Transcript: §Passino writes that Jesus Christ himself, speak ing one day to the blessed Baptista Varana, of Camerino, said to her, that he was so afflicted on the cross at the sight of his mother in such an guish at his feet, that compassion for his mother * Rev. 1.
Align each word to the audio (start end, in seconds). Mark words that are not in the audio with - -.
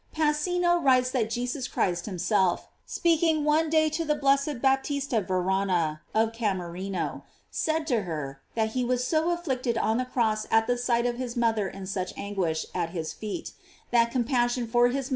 §Passino 0.17 0.83
writes 0.83 1.11
that 1.11 1.29
Jesus 1.29 1.67
Christ 1.67 2.07
himself, 2.07 2.67
speak 2.87 3.21
ing 3.21 3.43
one 3.43 3.69
day 3.69 3.87
to 3.91 4.03
the 4.03 4.15
blessed 4.15 4.59
Baptista 4.59 5.21
Varana, 5.21 5.99
of 6.15 6.33
Camerino, 6.33 7.23
said 7.51 7.85
to 7.85 8.01
her, 8.01 8.41
that 8.55 8.69
he 8.69 8.83
was 8.83 9.05
so 9.05 9.29
afflicted 9.29 9.77
on 9.77 9.97
the 9.99 10.05
cross 10.05 10.47
at 10.49 10.65
the 10.65 10.75
sight 10.79 11.05
of 11.05 11.17
his 11.17 11.37
mother 11.37 11.69
in 11.69 11.85
such 11.85 12.17
an 12.17 12.35
guish 12.35 12.65
at 12.73 12.89
his 12.89 13.13
feet, 13.13 13.51
that 13.91 14.09
compassion 14.09 14.65
for 14.65 14.87
his 14.87 14.93
mother 14.93 14.97
* 14.97 14.97
Rev. 14.97 15.03
1. 15.09 15.09